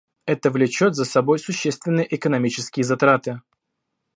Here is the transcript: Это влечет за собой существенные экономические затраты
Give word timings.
Это 0.25 0.49
влечет 0.49 0.95
за 0.95 1.05
собой 1.05 1.37
существенные 1.37 2.07
экономические 2.15 2.83
затраты 2.83 3.39